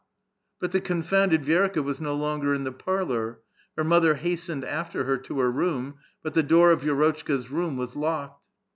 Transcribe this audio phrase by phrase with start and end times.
[0.59, 3.41] But the confounded Vi^ika was no longer in the parlor;
[3.77, 7.95] her mother hastened after her to her room, but the door of Vi6rotchka*s room was
[7.95, 8.43] locked.